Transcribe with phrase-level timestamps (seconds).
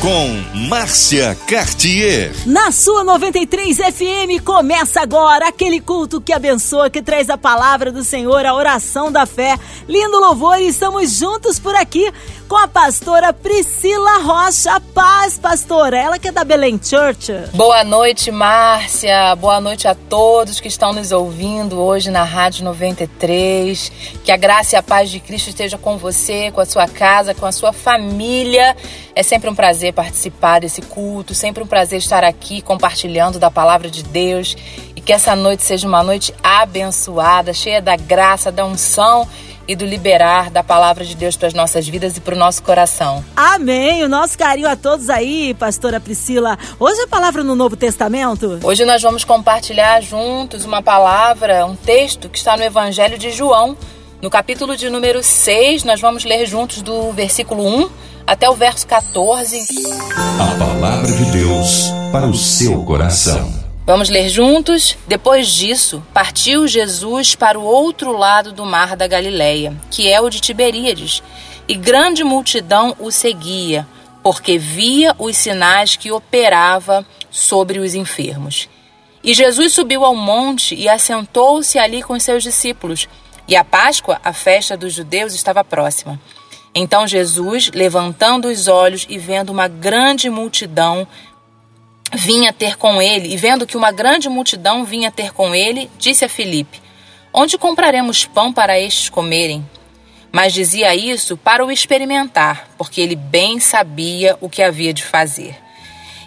[0.00, 0.28] Com
[0.68, 2.32] Márcia Cartier.
[2.46, 8.04] Na sua 93 FM começa agora aquele culto que abençoa, que traz a palavra do
[8.04, 9.58] Senhor, a oração da fé.
[9.88, 12.12] Lindo louvor e estamos juntos por aqui
[12.48, 14.80] com a pastora Priscila Rocha.
[14.94, 15.98] Paz, pastora.
[15.98, 17.32] Ela que é da Belém Church.
[17.52, 19.36] Boa noite, Márcia.
[19.36, 23.92] Boa noite a todos que estão nos ouvindo hoje na Rádio 93.
[24.24, 27.34] Que a graça e a paz de Cristo esteja com você, com a sua casa,
[27.34, 28.74] com a sua família.
[29.14, 33.90] É sempre um prazer participar desse culto, sempre um prazer estar aqui compartilhando da palavra
[33.90, 34.56] de Deus
[34.94, 39.28] e que essa noite seja uma noite abençoada, cheia da graça, da unção
[39.68, 42.62] e do liberar da palavra de Deus para as nossas vidas e para o nosso
[42.62, 43.22] coração.
[43.36, 44.02] Amém.
[44.02, 46.58] O nosso carinho a todos aí, pastora Priscila.
[46.80, 48.58] Hoje a palavra no Novo Testamento?
[48.62, 53.76] Hoje nós vamos compartilhar juntos uma palavra, um texto que está no Evangelho de João.
[54.20, 57.88] No capítulo de número 6, nós vamos ler juntos do versículo 1
[58.26, 59.64] até o verso 14.
[60.40, 63.48] A palavra de Deus para o seu coração.
[63.86, 64.98] Vamos ler juntos?
[65.06, 70.28] Depois disso, partiu Jesus para o outro lado do mar da Galileia, que é o
[70.28, 71.22] de Tiberíades,
[71.68, 73.86] e grande multidão o seguia,
[74.20, 78.68] porque via os sinais que operava sobre os enfermos.
[79.22, 83.06] E Jesus subiu ao monte e assentou-se ali com seus discípulos.
[83.48, 86.20] E a Páscoa, a festa dos judeus, estava próxima.
[86.74, 91.08] Então Jesus, levantando os olhos e vendo uma grande multidão,
[92.12, 96.26] vinha ter com ele, e vendo que uma grande multidão vinha ter com ele, disse
[96.26, 96.80] a Filipe:
[97.32, 99.66] Onde compraremos pão para estes comerem?
[100.30, 105.56] Mas dizia isso para o experimentar, porque ele bem sabia o que havia de fazer.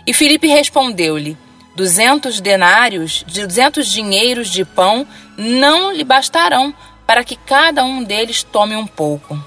[0.08, 1.38] E Filipe respondeu-lhe:
[1.76, 5.06] Duzentos denários, duzentos dinheiros de pão
[5.38, 6.74] não lhe bastarão
[7.12, 9.38] para que cada um deles tome um pouco.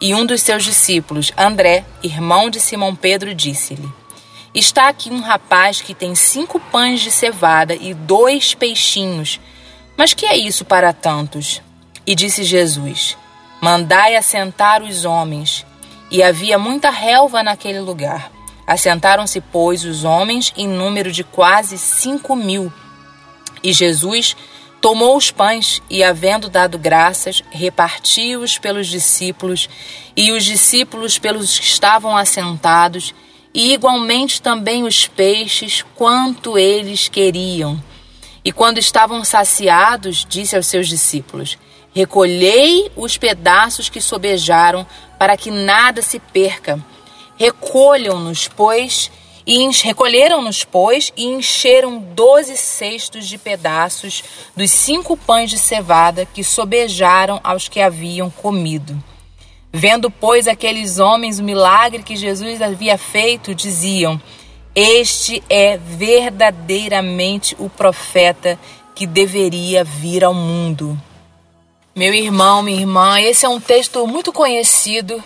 [0.00, 3.88] E um dos seus discípulos, André, irmão de Simão Pedro, disse-lhe:
[4.52, 9.38] Está aqui um rapaz que tem cinco pães de cevada e dois peixinhos.
[9.96, 11.62] Mas que é isso para tantos?
[12.04, 13.16] E disse Jesus:
[13.60, 15.64] Mandai assentar os homens.
[16.10, 18.32] E havia muita relva naquele lugar.
[18.66, 22.72] Assentaram-se, pois, os homens em número de quase cinco mil.
[23.62, 24.36] E Jesus
[24.86, 29.68] tomou os pães e, havendo dado graças, repartiu-os pelos discípulos,
[30.16, 33.12] e os discípulos pelos que estavam assentados,
[33.52, 37.82] e igualmente também os peixes, quanto eles queriam.
[38.44, 41.58] E quando estavam saciados, disse aos seus discípulos:
[41.92, 44.86] Recolhei os pedaços que sobejaram,
[45.18, 46.78] para que nada se perca.
[47.36, 49.10] Recolham-nos, pois,
[49.46, 54.24] e recolheram-nos, pois, e encheram doze cestos de pedaços
[54.56, 59.00] dos cinco pães de cevada que sobejaram aos que haviam comido.
[59.72, 64.20] Vendo, pois, aqueles homens o milagre que Jesus havia feito, diziam:
[64.74, 68.58] Este é verdadeiramente o profeta
[68.96, 71.00] que deveria vir ao mundo.
[71.94, 75.22] Meu irmão, minha irmã, esse é um texto muito conhecido.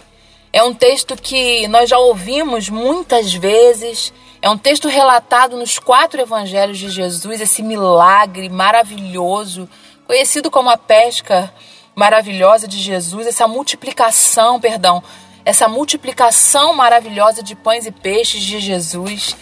[0.53, 4.13] É um texto que nós já ouvimos muitas vezes.
[4.43, 9.69] É um texto relatado nos quatro evangelhos de Jesus, esse milagre maravilhoso,
[10.07, 11.53] conhecido como a pesca
[11.95, 15.03] maravilhosa de Jesus, essa multiplicação, perdão,
[15.45, 19.37] essa multiplicação maravilhosa de pães e peixes de Jesus.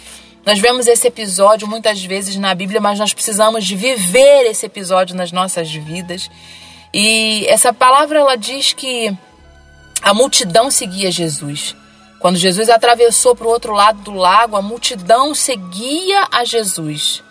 [0.45, 5.15] Nós vemos esse episódio muitas vezes na Bíblia, mas nós precisamos de viver esse episódio
[5.15, 6.29] nas nossas vidas.
[6.93, 9.15] E essa palavra ela diz que
[10.01, 11.75] a multidão seguia Jesus.
[12.19, 17.23] Quando Jesus atravessou para o outro lado do lago, a multidão seguia a Jesus.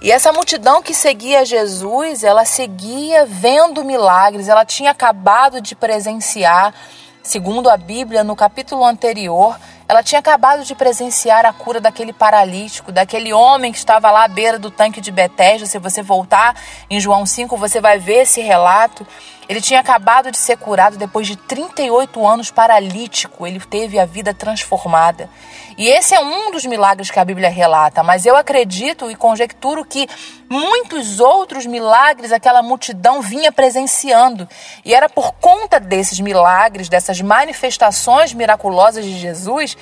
[0.00, 6.74] E essa multidão que seguia Jesus, ela seguia vendo milagres, ela tinha acabado de presenciar,
[7.22, 9.56] segundo a Bíblia, no capítulo anterior,
[9.92, 14.28] ela tinha acabado de presenciar a cura daquele paralítico, daquele homem que estava lá à
[14.28, 15.66] beira do tanque de Betesda.
[15.66, 16.56] Se você voltar
[16.88, 19.06] em João 5, você vai ver esse relato.
[19.46, 23.46] Ele tinha acabado de ser curado depois de 38 anos paralítico.
[23.46, 25.28] Ele teve a vida transformada.
[25.76, 29.84] E esse é um dos milagres que a Bíblia relata, mas eu acredito e conjecturo
[29.84, 30.08] que
[30.48, 34.48] muitos outros milagres aquela multidão vinha presenciando.
[34.84, 39.76] E era por conta desses milagres, dessas manifestações miraculosas de Jesus,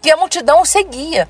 [0.00, 1.28] que a multidão o seguia.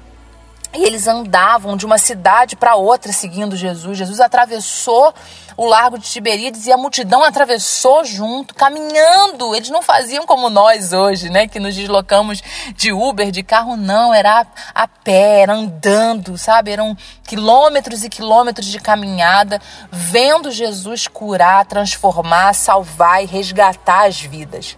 [0.77, 3.97] E eles andavam de uma cidade para outra seguindo Jesus.
[3.97, 5.15] Jesus atravessou
[5.57, 9.55] o largo de Tiberíades e a multidão atravessou junto, caminhando.
[9.55, 12.43] Eles não faziam como nós hoje, né, que nos deslocamos
[12.75, 14.45] de Uber, de carro, não, era
[14.75, 16.73] a, pé, era andando, sabe?
[16.73, 19.61] Eram quilômetros e quilômetros de caminhada,
[19.93, 24.77] vendo Jesus curar, transformar, salvar e resgatar as vidas.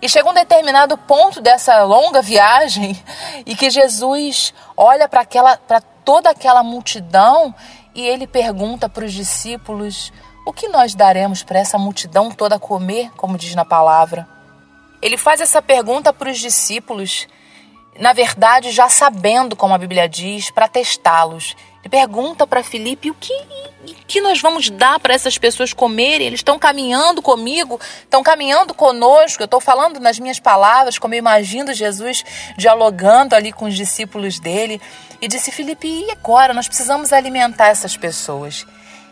[0.00, 3.00] E chega um determinado ponto dessa longa viagem
[3.44, 7.54] e que Jesus olha para aquela para toda aquela multidão
[7.94, 10.12] e ele pergunta para os discípulos:
[10.46, 14.28] "O que nós daremos para essa multidão toda comer?", como diz na palavra.
[15.02, 17.26] Ele faz essa pergunta para os discípulos,
[17.98, 21.56] na verdade, já sabendo, como a Bíblia diz, para testá-los.
[21.88, 23.32] Pergunta para Filipe o que,
[24.06, 26.26] que nós vamos dar para essas pessoas comerem.
[26.26, 29.42] Eles estão caminhando comigo, estão caminhando conosco.
[29.42, 32.24] Eu estou falando nas minhas palavras, como eu imagino Jesus
[32.56, 34.80] dialogando ali com os discípulos dele.
[35.20, 36.52] E disse: Filipe, e agora?
[36.52, 38.66] Nós precisamos alimentar essas pessoas.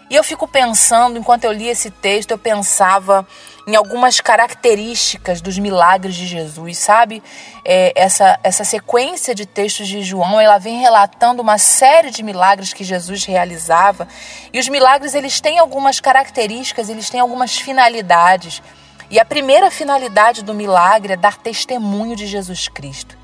[0.08, 3.26] E eu fico pensando, enquanto eu li esse texto, eu pensava
[3.66, 7.20] em algumas características dos milagres de Jesus, sabe?
[7.64, 12.72] É, essa, essa sequência de textos de João, ela vem relatando uma série de milagres
[12.72, 14.06] que Jesus realizava.
[14.52, 18.62] E os milagres, eles têm algumas características, eles têm algumas finalidades.
[19.10, 23.18] E a primeira finalidade do milagre é dar testemunho de Jesus Cristo.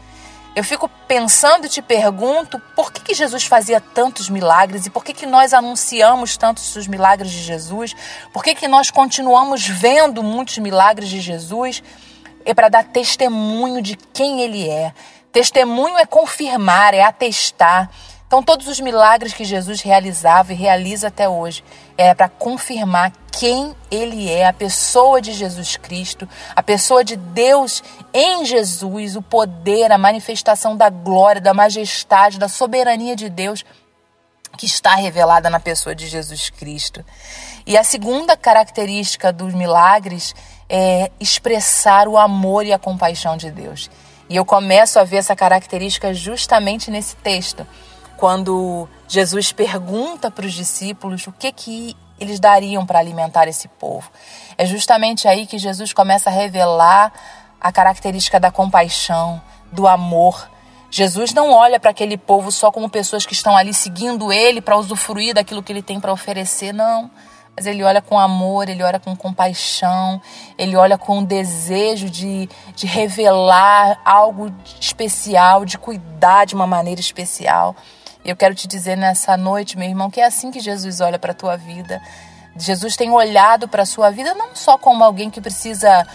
[0.55, 5.03] Eu fico pensando e te pergunto por que, que Jesus fazia tantos milagres e por
[5.03, 7.97] que, que nós anunciamos tantos os milagres de Jesus,
[8.35, 11.83] por que, que nós continuamos vendo muitos milagres de Jesus.
[12.45, 14.93] É para dar testemunho de quem Ele é.
[15.31, 17.89] Testemunho é confirmar, é atestar.
[18.33, 21.63] Então, todos os milagres que Jesus realizava e realiza até hoje
[21.99, 26.27] é para confirmar quem ele é, a pessoa de Jesus Cristo,
[26.57, 32.49] a pessoa de Deus em Jesus, o poder, a manifestação da glória, da majestade, da
[32.49, 33.67] soberania de Deus
[34.57, 37.05] que está revelada na pessoa de Jesus Cristo.
[37.67, 40.35] E a segunda característica dos milagres
[40.71, 43.91] é expressar o amor e a compaixão de Deus.
[44.27, 47.67] E eu começo a ver essa característica justamente nesse texto
[48.23, 54.09] quando Jesus pergunta para os discípulos o que que eles dariam para alimentar esse povo.
[54.57, 57.13] É justamente aí que Jesus começa a revelar
[57.61, 59.43] a característica da compaixão,
[59.73, 60.49] do amor.
[60.89, 64.77] Jesus não olha para aquele povo só como pessoas que estão ali seguindo ele para
[64.77, 67.11] usufruir daquilo que ele tem para oferecer, não.
[67.57, 70.23] Mas ele olha com amor, ele olha com compaixão,
[70.57, 77.01] ele olha com um desejo de, de revelar algo especial, de cuidar de uma maneira
[77.01, 77.75] especial.
[78.25, 81.33] Eu quero te dizer nessa noite, meu irmão, que é assim que Jesus olha para
[81.33, 82.01] a tua vida.
[82.57, 86.07] Jesus tem olhado para a sua vida não só como alguém que precisa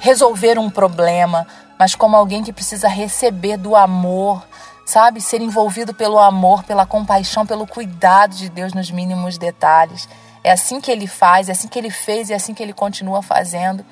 [0.00, 1.46] resolver um problema,
[1.78, 4.44] mas como alguém que precisa receber do amor,
[4.84, 5.20] sabe?
[5.20, 10.08] Ser envolvido pelo amor, pela compaixão, pelo cuidado de Deus nos mínimos detalhes.
[10.42, 12.72] É assim que ele faz, é assim que ele fez e é assim que ele
[12.72, 13.84] continua fazendo.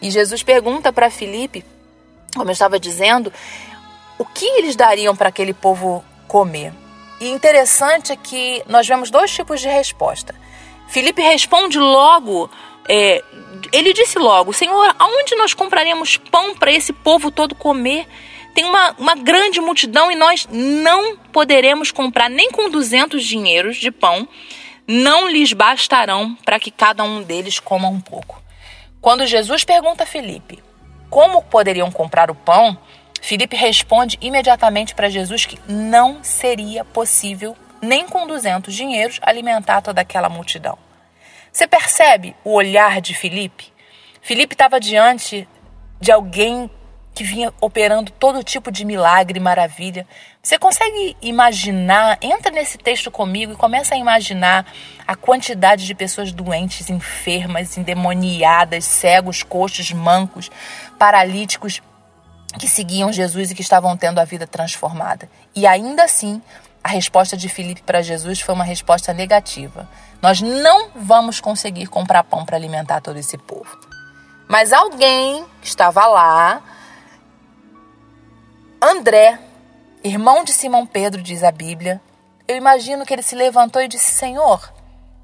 [0.00, 1.64] E Jesus pergunta para Filipe,
[2.34, 3.32] como eu estava dizendo,
[4.18, 6.02] o que eles dariam para aquele povo
[6.32, 6.72] comer.
[7.20, 10.34] E interessante é que nós vemos dois tipos de resposta.
[10.88, 12.50] Felipe responde logo,
[12.88, 13.22] é,
[13.70, 18.08] ele disse logo: Senhor, aonde nós compraremos pão para esse povo todo comer?
[18.54, 23.90] Tem uma, uma grande multidão e nós não poderemos comprar nem com 200 dinheiros de
[23.90, 24.26] pão,
[24.86, 28.42] não lhes bastarão para que cada um deles coma um pouco.
[29.02, 30.62] Quando Jesus pergunta a Felipe
[31.10, 32.78] como poderiam comprar o pão,
[33.22, 40.00] Filipe responde imediatamente para Jesus que não seria possível, nem com 200 dinheiros, alimentar toda
[40.00, 40.76] aquela multidão.
[41.52, 43.72] Você percebe o olhar de Filipe?
[44.20, 45.48] Filipe estava diante
[46.00, 46.68] de alguém
[47.14, 50.04] que vinha operando todo tipo de milagre maravilha.
[50.42, 52.18] Você consegue imaginar?
[52.20, 54.66] Entra nesse texto comigo e começa a imaginar
[55.06, 60.50] a quantidade de pessoas doentes, enfermas, endemoniadas, cegos, coxos, mancos,
[60.98, 61.80] paralíticos,
[62.58, 65.28] que seguiam Jesus e que estavam tendo a vida transformada.
[65.54, 66.42] E ainda assim,
[66.82, 69.88] a resposta de Filipe para Jesus foi uma resposta negativa.
[70.20, 73.78] Nós não vamos conseguir comprar pão para alimentar todo esse povo.
[74.48, 76.62] Mas alguém estava lá,
[78.80, 79.38] André,
[80.02, 82.00] irmão de Simão Pedro, diz a Bíblia.
[82.46, 84.72] Eu imagino que ele se levantou e disse: Senhor,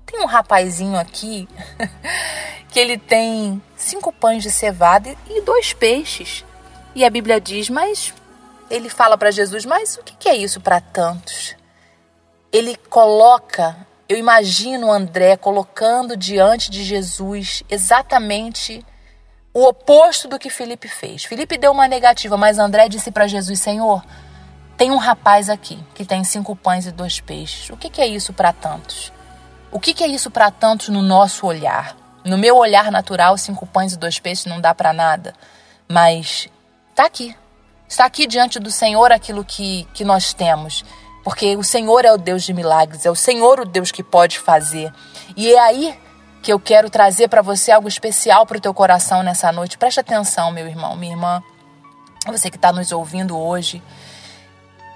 [0.07, 1.49] tem um rapazinho aqui
[2.71, 6.45] que ele tem cinco pães de cevada e dois peixes.
[6.99, 8.13] E a Bíblia diz, mas
[8.69, 11.55] ele fala para Jesus, mas o que é isso para tantos?
[12.51, 18.85] Ele coloca, eu imagino André colocando diante de Jesus exatamente
[19.55, 21.23] o oposto do que Felipe fez.
[21.23, 24.03] Felipe deu uma negativa, mas André disse para Jesus: Senhor,
[24.77, 27.71] Tem um rapaz aqui que tem cinco pães e dois peixes.
[27.71, 29.13] O que, é isso para tantos?
[29.71, 31.97] O que é isso para tantos no nosso olhar?
[32.25, 35.33] No meu olhar natural, cinco pães e dois peixes não dá para nada.
[35.89, 36.49] Mas
[36.99, 37.37] está aqui.
[37.89, 40.85] Está aqui diante do Senhor aquilo que, que nós temos.
[41.23, 44.39] Porque o Senhor é o Deus de milagres, é o Senhor o Deus que pode
[44.39, 44.93] fazer.
[45.37, 45.99] E é aí
[46.43, 49.79] que eu quero trazer para você algo especial para o teu coração nessa noite.
[49.79, 51.43] Preste atenção, meu irmão, minha irmã,
[52.27, 53.81] você que está nos ouvindo hoje.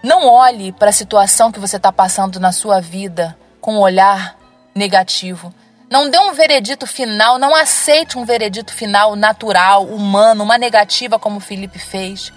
[0.03, 4.37] Não olhe para a situação que você está passando na sua vida com um olhar
[4.75, 5.55] negativo.
[5.93, 11.39] Não dê um veredito final, não aceite um veredito final natural, humano, uma negativa como
[11.39, 12.33] Felipe fez.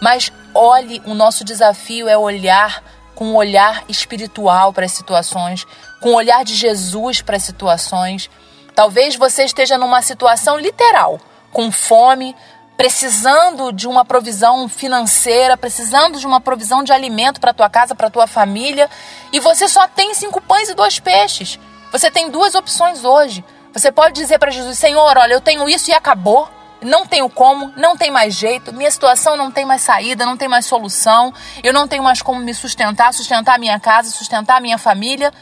[0.00, 2.82] Mas olhe, o nosso desafio é olhar
[3.14, 5.64] com um olhar espiritual para as situações,
[6.00, 8.28] com o um olhar de Jesus para as situações.
[8.74, 11.20] Talvez você esteja numa situação literal,
[11.52, 12.34] com fome,
[12.76, 18.10] precisando de uma provisão financeira, precisando de uma provisão de alimento para tua casa, para
[18.10, 18.90] tua família,
[19.32, 21.56] e você só tem cinco pães e dois peixes.
[21.92, 23.44] Você tem duas opções hoje.
[23.72, 26.48] Você pode dizer para Jesus: Senhor, olha, eu tenho isso e acabou.
[26.82, 30.46] Não tenho como, não tem mais jeito, minha situação não tem mais saída, não tem
[30.46, 31.32] mais solução,
[31.64, 35.32] eu não tenho mais como me sustentar, sustentar a minha casa, sustentar a minha família.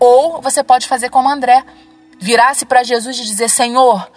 [0.00, 1.64] Ou você pode fazer como André,
[2.18, 4.10] virar-se para Jesus e dizer: Senhor,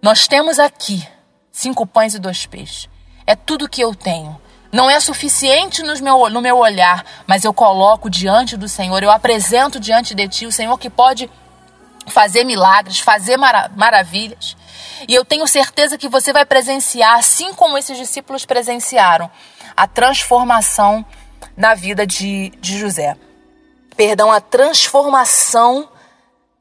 [0.00, 1.06] nós temos aqui
[1.50, 2.88] cinco pães e dois peixes.
[3.26, 4.40] É tudo que eu tenho.
[4.72, 9.10] Não é suficiente no meu, no meu olhar, mas eu coloco diante do Senhor, eu
[9.10, 11.30] apresento diante de Ti o Senhor que pode
[12.06, 14.56] fazer milagres, fazer mara maravilhas.
[15.06, 19.30] E eu tenho certeza que você vai presenciar, assim como esses discípulos presenciaram,
[19.76, 21.04] a transformação
[21.54, 23.16] na vida de, de José.
[23.94, 25.88] Perdão, a transformação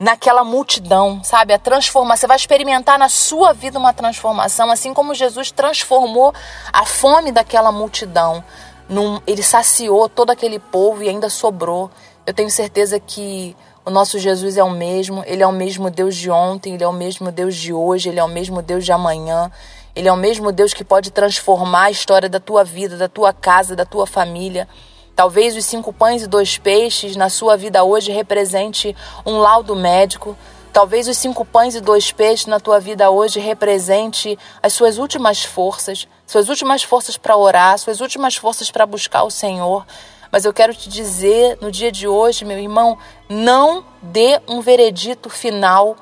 [0.02, 1.54] naquela multidão, sabe?
[1.54, 2.22] A transformação.
[2.22, 6.34] Você vai experimentar na sua vida uma transformação, assim como Jesus transformou
[6.74, 8.44] a fome daquela multidão.
[8.90, 11.92] Num, ele saciou todo aquele povo e ainda sobrou.
[12.26, 13.56] Eu tenho certeza que
[13.86, 16.88] o nosso Jesus é o mesmo, ele é o mesmo Deus de ontem, ele é
[16.88, 19.52] o mesmo Deus de hoje, ele é o mesmo Deus de amanhã.
[19.96, 23.32] Ele é o mesmo Deus que pode transformar a história da tua vida, da tua
[23.32, 24.68] casa, da tua família.
[25.16, 30.38] Talvez os cinco pães e dois peixes na sua vida hoje represente um laudo médico.
[30.74, 35.44] Talvez os cinco pães e dois peixes na tua vida hoje represente as suas últimas
[35.44, 39.86] forças, suas últimas forças para orar, suas últimas forças para buscar o Senhor.
[40.32, 45.30] Mas eu quero te dizer no dia de hoje, meu irmão, não dê um veredito
[45.30, 45.98] final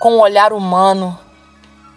[0.00, 1.16] com o olhar humano.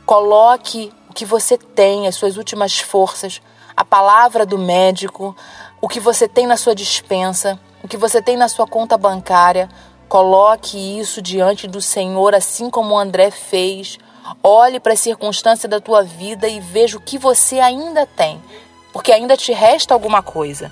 [0.06, 3.42] Coloque o que você tem, as suas últimas forças,
[3.76, 5.36] a palavra do médico,
[5.82, 9.68] o que você tem na sua dispensa, o que você tem na sua conta bancária.
[10.08, 13.98] Coloque isso diante do Senhor, assim como André fez.
[14.44, 18.40] Olhe para a circunstância da tua vida e veja o que você ainda tem,
[18.94, 20.72] porque ainda te resta alguma coisa.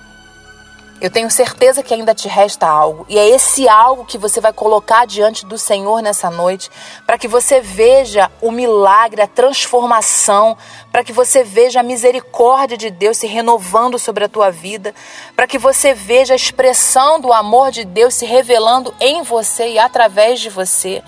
[1.02, 4.52] Eu tenho certeza que ainda te resta algo, e é esse algo que você vai
[4.52, 6.70] colocar diante do Senhor nessa noite,
[7.06, 10.58] para que você veja o milagre, a transformação,
[10.92, 14.94] para que você veja a misericórdia de Deus se renovando sobre a tua vida,
[15.38, 19.80] para que você veja a expressão do amor de Deus se revelando em você e
[19.80, 21.02] através de você.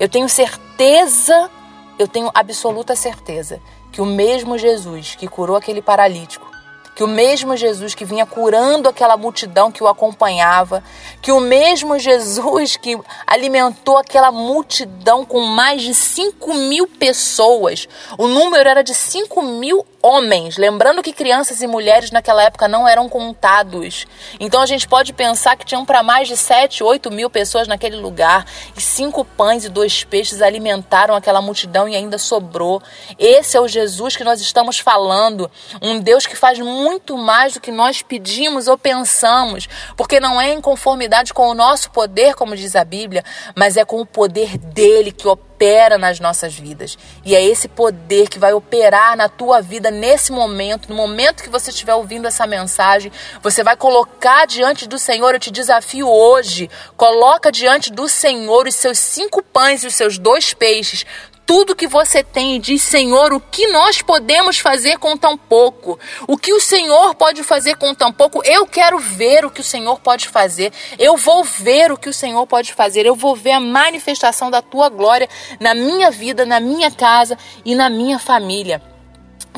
[0.00, 1.50] Eu tenho certeza,
[1.98, 3.60] eu tenho absoluta certeza
[3.92, 6.53] que o mesmo Jesus que curou aquele paralítico
[6.94, 10.82] que o mesmo Jesus que vinha curando aquela multidão que o acompanhava,
[11.20, 18.26] que o mesmo Jesus que alimentou aquela multidão com mais de 5 mil pessoas, o
[18.26, 23.08] número era de 5 mil homens, lembrando que crianças e mulheres naquela época não eram
[23.08, 24.06] contados.
[24.38, 27.96] Então a gente pode pensar que tinham para mais de 7, 8 mil pessoas naquele
[27.96, 28.44] lugar
[28.76, 32.82] e cinco pães e dois peixes alimentaram aquela multidão e ainda sobrou.
[33.18, 36.83] Esse é o Jesus que nós estamos falando, um Deus que faz muito
[37.16, 41.90] mais do que nós pedimos ou pensamos, porque não é em conformidade com o nosso
[41.90, 43.24] poder, como diz a Bíblia,
[43.54, 46.98] mas é com o poder dele que opera nas nossas vidas.
[47.24, 51.48] E é esse poder que vai operar na tua vida nesse momento, no momento que
[51.48, 53.12] você estiver ouvindo essa mensagem,
[53.42, 58.74] você vai colocar diante do Senhor, eu te desafio hoje, coloca diante do Senhor os
[58.74, 61.04] seus cinco pães e os seus dois peixes,
[61.46, 65.98] tudo que você tem e diz: Senhor, o que nós podemos fazer com tão pouco?
[66.26, 68.42] O que o Senhor pode fazer com tão pouco?
[68.44, 70.72] Eu quero ver o que o Senhor pode fazer.
[70.98, 73.06] Eu vou ver o que o Senhor pode fazer.
[73.06, 75.28] Eu vou ver a manifestação da tua glória
[75.60, 78.93] na minha vida, na minha casa e na minha família.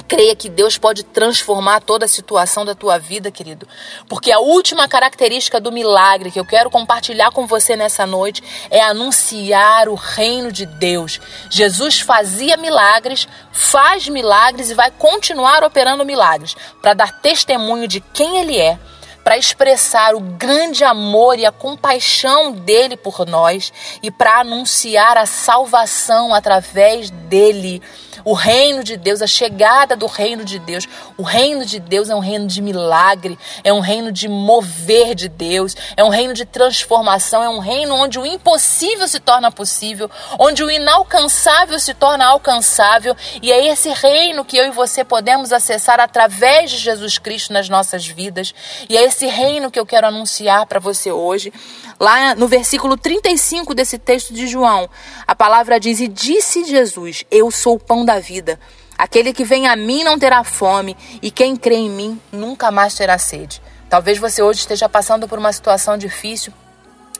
[0.08, 3.66] Creia que Deus pode transformar toda a situação da tua vida, querido.
[4.08, 8.80] Porque a última característica do milagre que eu quero compartilhar com você nessa noite é
[8.80, 11.20] anunciar o reino de Deus.
[11.50, 18.38] Jesus fazia milagres, faz milagres e vai continuar operando milagres para dar testemunho de quem
[18.38, 18.78] ele é
[19.26, 25.26] para expressar o grande amor e a compaixão dele por nós e para anunciar a
[25.26, 27.82] salvação através dele
[28.26, 30.88] o reino de Deus, a chegada do reino de Deus.
[31.16, 35.28] O reino de Deus é um reino de milagre, é um reino de mover de
[35.28, 40.10] Deus, é um reino de transformação, é um reino onde o impossível se torna possível,
[40.40, 45.52] onde o inalcançável se torna alcançável, e é esse reino que eu e você podemos
[45.52, 48.52] acessar através de Jesus Cristo nas nossas vidas.
[48.88, 51.50] E é esse reino que eu quero anunciar para você hoje.
[51.98, 54.90] Lá no versículo 35 desse texto de João,
[55.26, 58.60] a palavra diz: E disse Jesus: Eu sou o pão da vida.
[58.98, 62.94] Aquele que vem a mim não terá fome, e quem crê em mim nunca mais
[62.94, 63.62] terá sede.
[63.88, 66.52] Talvez você hoje esteja passando por uma situação difícil.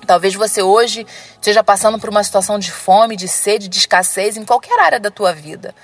[0.07, 4.45] Talvez você hoje esteja passando por uma situação de fome, de sede, de escassez em
[4.45, 5.75] qualquer área da tua vida.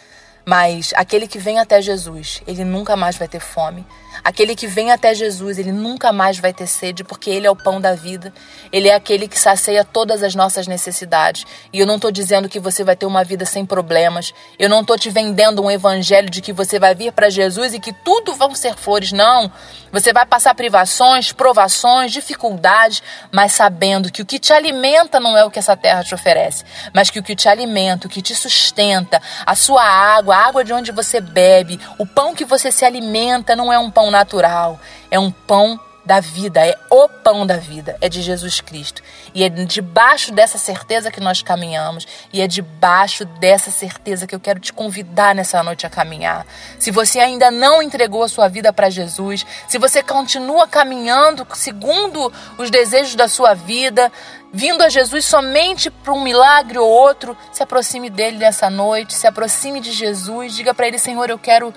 [0.44, 3.86] Mas aquele que vem até Jesus, ele nunca mais vai ter fome.
[4.24, 7.56] Aquele que vem até Jesus, ele nunca mais vai ter sede, porque ele é o
[7.56, 8.32] pão da vida.
[8.70, 11.44] Ele é aquele que sacia todas as nossas necessidades.
[11.72, 14.32] E eu não estou dizendo que você vai ter uma vida sem problemas.
[14.58, 17.80] Eu não estou te vendendo um evangelho de que você vai vir para Jesus e
[17.80, 19.12] que tudo vão ser flores.
[19.12, 19.50] Não.
[19.92, 25.44] Você vai passar privações, provações, dificuldades, mas sabendo que o que te alimenta não é
[25.44, 26.64] o que essa terra te oferece,
[26.94, 30.64] mas que o que te alimenta, o que te sustenta, a sua água, a água
[30.64, 34.78] de onde você bebe, o pão que você se alimenta não é um pão natural,
[35.10, 39.02] é um pão da vida, é o pão da vida, é de Jesus Cristo.
[39.34, 44.40] E é debaixo dessa certeza que nós caminhamos, e é debaixo dessa certeza que eu
[44.40, 46.44] quero te convidar nessa noite a caminhar.
[46.78, 52.32] Se você ainda não entregou a sua vida para Jesus, se você continua caminhando segundo
[52.58, 54.10] os desejos da sua vida,
[54.52, 59.26] vindo a Jesus somente para um milagre ou outro, se aproxime dele nessa noite, se
[59.26, 61.72] aproxime de Jesus, diga para ele: Senhor, eu quero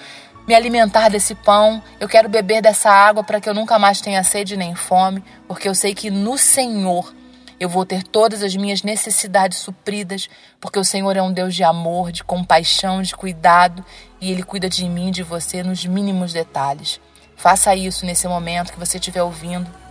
[0.48, 4.24] me alimentar desse pão, eu quero beber dessa água para que eu nunca mais tenha
[4.24, 7.14] sede nem fome, porque eu sei que no Senhor
[7.60, 11.64] eu vou ter todas as minhas necessidades supridas, porque o Senhor é um Deus de
[11.64, 13.84] amor, de compaixão, de cuidado
[14.20, 17.00] e Ele cuida de mim e de você nos mínimos detalhes.
[17.36, 19.85] Faça isso nesse momento que você estiver ouvindo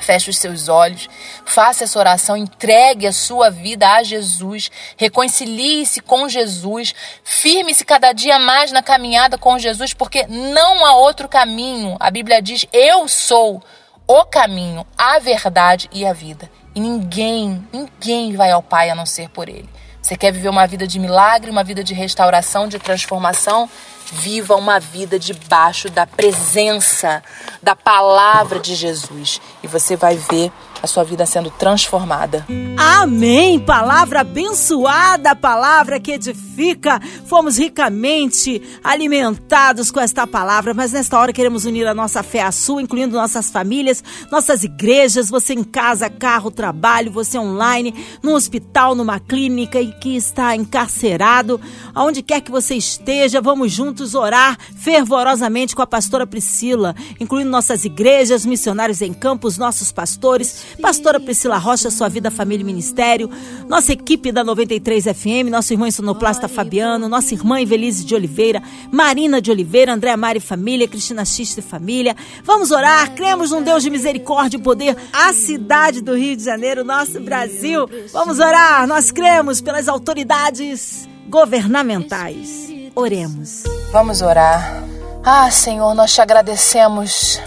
[0.00, 1.08] Feche os seus olhos,
[1.44, 8.38] faça essa oração, entregue a sua vida a Jesus, reconcilie-se com Jesus, firme-se cada dia
[8.38, 11.96] mais na caminhada com Jesus, porque não há outro caminho.
[12.00, 13.62] A Bíblia diz: Eu sou
[14.06, 16.50] o caminho, a verdade e a vida.
[16.74, 19.68] E ninguém, ninguém vai ao Pai a não ser por Ele.
[20.02, 23.70] Você quer viver uma vida de milagre, uma vida de restauração, de transformação?
[24.12, 27.22] Viva uma vida debaixo da presença,
[27.62, 29.40] da palavra de Jesus.
[29.62, 30.52] E você vai ver
[30.84, 32.46] a sua vida sendo transformada.
[32.76, 33.58] Amém!
[33.58, 37.00] Palavra abençoada, palavra que edifica.
[37.26, 42.52] Fomos ricamente alimentados com esta palavra, mas nesta hora queremos unir a nossa fé à
[42.52, 48.94] sua, incluindo nossas famílias, nossas igrejas, você em casa, carro, trabalho, você online, no hospital,
[48.94, 51.58] numa clínica e que está encarcerado,
[51.94, 57.84] aonde quer que você esteja, vamos juntos orar fervorosamente com a pastora Priscila, incluindo nossas
[57.84, 63.30] igrejas, missionários em campos, nossos pastores, Pastora Priscila Rocha, Sua Vida, Família e Ministério,
[63.68, 69.40] nossa equipe da 93 FM, nosso irmão sonoplasta Fabiano, nossa irmã Evelise de Oliveira, Marina
[69.40, 72.16] de Oliveira, André Mari Família, Cristina Xiste Família.
[72.42, 76.84] Vamos orar, cremos num Deus de misericórdia e poder, a cidade do Rio de Janeiro,
[76.84, 77.88] nosso Brasil.
[78.12, 82.68] Vamos orar, nós cremos pelas autoridades governamentais.
[82.94, 83.64] Oremos.
[83.94, 84.82] Vamos orar.
[85.24, 87.40] Ah, Senhor, nós te agradecemos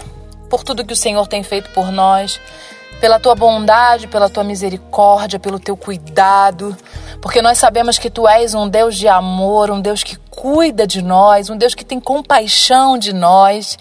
[0.48, 2.40] por tudo que o Senhor tem feito por nós
[3.02, 6.74] pela tua bondade, pela tua misericórdia, pelo teu cuidado,
[7.20, 11.02] porque nós sabemos que tu és um Deus de amor, um Deus que cuida de
[11.02, 13.76] nós, um Deus que tem compaixão de nós.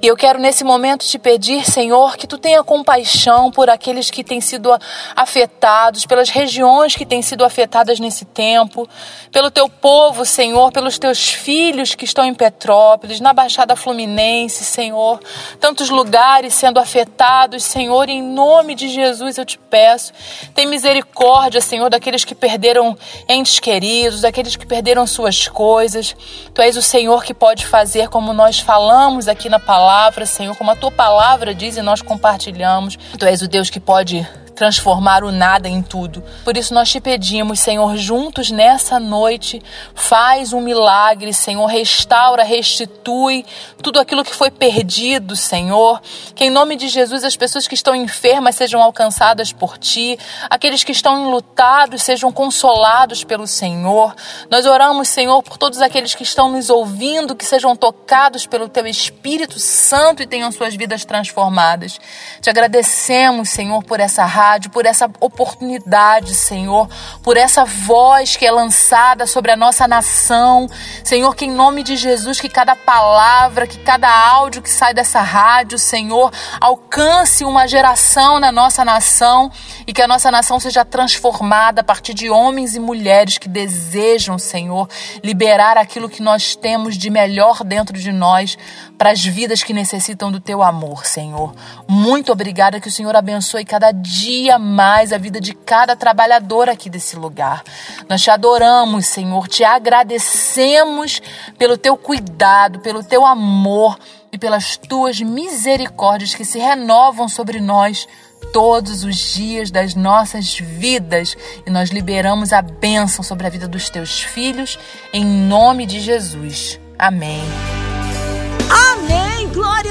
[0.00, 4.24] E eu quero nesse momento te pedir, Senhor, que tu tenha compaixão por aqueles que
[4.24, 4.72] têm sido
[5.14, 8.88] afetados, pelas regiões que têm sido afetadas nesse tempo,
[9.30, 15.20] pelo teu povo, Senhor, pelos teus filhos que estão em Petrópolis, na Baixada Fluminense, Senhor,
[15.60, 20.14] tantos lugares sendo afetados, Senhor, em nome de Jesus eu te peço,
[20.54, 22.96] tem misericórdia, Senhor, daqueles que perderam
[23.28, 26.16] entes queridos, daqueles que perderam suas coisas coisas.
[26.54, 30.70] Tu és o Senhor que pode fazer como nós falamos aqui na palavra, Senhor, como
[30.70, 32.96] a tua palavra diz e nós compartilhamos.
[33.18, 34.26] Tu és o Deus que pode
[34.60, 36.22] transformar o nada em tudo.
[36.44, 39.62] Por isso nós te pedimos, Senhor, juntos nessa noite,
[39.94, 43.46] faz um milagre, Senhor, restaura, restitui
[43.82, 46.02] tudo aquilo que foi perdido, Senhor.
[46.34, 50.18] Que em nome de Jesus as pessoas que estão enfermas sejam alcançadas por ti,
[50.50, 54.14] aqueles que estão enlutados sejam consolados pelo Senhor.
[54.50, 58.86] Nós oramos, Senhor, por todos aqueles que estão nos ouvindo, que sejam tocados pelo teu
[58.86, 61.98] Espírito Santo e tenham suas vidas transformadas.
[62.42, 66.88] Te agradecemos, Senhor, por essa rádio, por essa oportunidade, Senhor,
[67.22, 70.68] por essa voz que é lançada sobre a nossa nação.
[71.04, 75.20] Senhor, que em nome de Jesus, que cada palavra, que cada áudio que sai dessa
[75.20, 79.52] rádio, Senhor, alcance uma geração na nossa nação
[79.86, 84.38] e que a nossa nação seja transformada a partir de homens e mulheres que desejam,
[84.38, 84.88] Senhor,
[85.22, 88.56] liberar aquilo que nós temos de melhor dentro de nós
[89.00, 91.54] para as vidas que necessitam do teu amor, Senhor.
[91.88, 96.90] Muito obrigada que o Senhor abençoe cada dia mais a vida de cada trabalhador aqui
[96.90, 97.64] desse lugar.
[98.10, 101.22] Nós te adoramos, Senhor, te agradecemos
[101.56, 103.98] pelo teu cuidado, pelo teu amor
[104.30, 108.06] e pelas tuas misericórdias que se renovam sobre nós
[108.52, 113.88] todos os dias das nossas vidas e nós liberamos a bênção sobre a vida dos
[113.88, 114.78] teus filhos
[115.10, 116.78] em nome de Jesus.
[116.98, 117.40] Amém.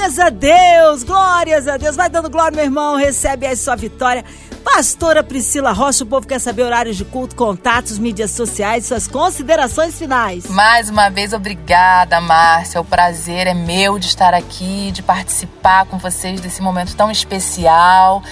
[0.00, 1.02] Glórias a Deus!
[1.02, 1.94] Glórias a Deus!
[1.94, 2.96] Vai dando glória, meu irmão.
[2.96, 4.24] Recebe aí sua vitória.
[4.64, 9.98] Pastora Priscila Rocha, o povo quer saber horários de culto, contatos, mídias sociais, suas considerações
[9.98, 10.46] finais.
[10.46, 12.80] Mais uma vez, obrigada, Márcia.
[12.80, 18.22] O prazer é meu de estar aqui, de participar com vocês desse momento tão especial.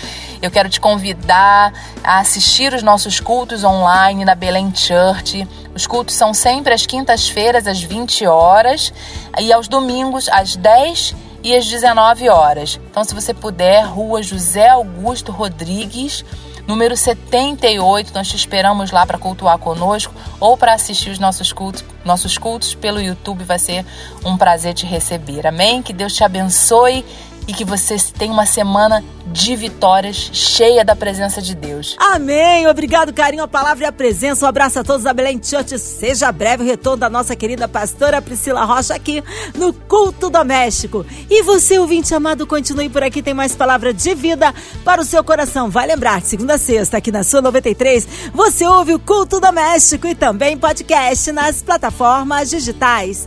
[0.40, 1.70] Eu quero te convidar
[2.02, 5.46] a assistir os nossos cultos online na Belém Church.
[5.74, 8.90] Os cultos são sempre às quintas-feiras, às 20 horas,
[9.38, 12.80] e aos domingos, às 10 e às 19 horas.
[12.90, 16.24] Então, se você puder, Rua José Augusto Rodrigues,
[16.66, 18.12] número 78.
[18.14, 22.74] Nós te esperamos lá para cultuar conosco ou para assistir os nossos cultos, nossos cultos
[22.74, 23.42] pelo YouTube.
[23.42, 23.84] Vai ser
[24.24, 25.46] um prazer te receber.
[25.46, 25.82] Amém?
[25.82, 27.04] Que Deus te abençoe
[27.48, 31.96] e que você tenha uma semana de vitórias, cheia da presença de Deus.
[31.98, 32.66] Amém.
[32.66, 34.44] Obrigado, carinho, a palavra e a presença.
[34.44, 35.78] Um abraço a todos da Belém Church.
[35.78, 39.24] Seja breve o retorno da nossa querida pastora Priscila Rocha aqui
[39.56, 41.06] no Culto Doméstico.
[41.30, 43.22] E você, ouvinte amado, continue por aqui.
[43.22, 45.70] Tem mais palavra de vida para o seu coração.
[45.70, 50.14] Vai lembrar, segunda a sexta, aqui na sua 93, você ouve o Culto Doméstico e
[50.14, 53.26] também podcast nas plataformas digitais